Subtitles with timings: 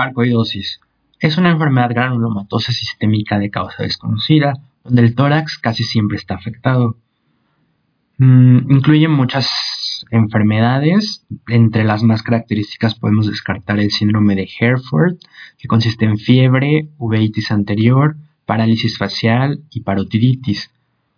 [0.00, 0.80] Sarcoidosis.
[1.18, 6.96] Es una enfermedad granulomatosa sistémica de causa desconocida, donde el tórax casi siempre está afectado.
[8.16, 11.26] Mm, incluye muchas enfermedades.
[11.48, 15.16] Entre las más características podemos descartar el síndrome de Hereford,
[15.58, 20.70] que consiste en fiebre, uveitis anterior, parálisis facial y parotiditis.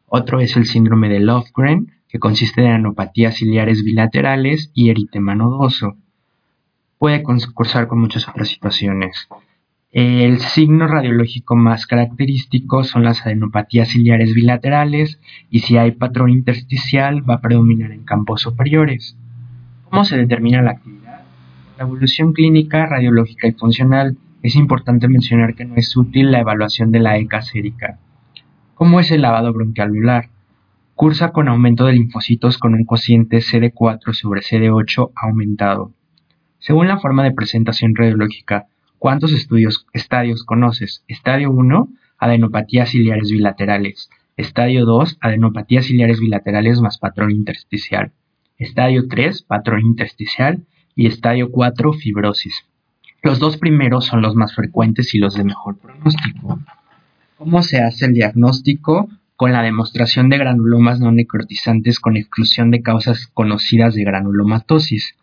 [0.07, 5.97] Otro es el síndrome de Lofgren, que consiste en anopatías ciliares bilaterales y eritema nodoso.
[7.03, 9.29] Puede concursar con muchas otras situaciones.
[9.91, 15.19] El signo radiológico más característico son las adenopatías ciliares bilaterales
[15.51, 19.17] y si hay patrón intersticial va a predominar en campos superiores.
[19.91, 21.23] ¿Cómo se determina la actividad?
[21.77, 24.17] La evolución clínica, radiológica y funcional.
[24.45, 27.99] Es importante mencionar que no es útil la evaluación de la ECA sérica.
[28.77, 30.29] ¿Cómo es el lavado bronquialular?
[30.95, 35.95] Cursa con aumento de linfocitos con un cociente CD4 sobre CD8 aumentado.
[36.63, 38.67] Según la forma de presentación radiológica,
[39.03, 41.03] ¿Cuántos estudios, estadios conoces?
[41.09, 44.11] Estadio 1, adenopatías ciliares bilaterales.
[44.37, 48.13] Estadio 2, adenopatías ciliares bilaterales más patrón intersticial.
[48.59, 50.63] Estadio 3, patrón intersticial.
[50.95, 52.65] Y estadio 4, fibrosis.
[53.25, 56.61] Los dos primeros son los más frecuentes y los de mejor pronóstico.
[57.39, 59.09] ¿Cómo se hace el diagnóstico?
[59.35, 65.17] Con la demostración de granulomas no necrotizantes con exclusión de causas conocidas de granulomatosis.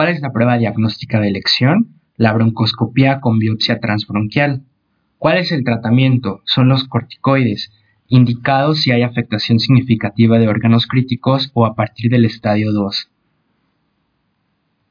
[0.00, 2.00] ¿Cuál es la prueba diagnóstica de elección?
[2.16, 4.62] la broncoscopía con biopsia transbronquial.
[5.18, 6.40] ¿Cuál es el tratamiento?
[6.46, 7.70] Son los corticoides,
[8.08, 13.10] indicados si hay afectación significativa de órganos críticos o a partir del estadio 2.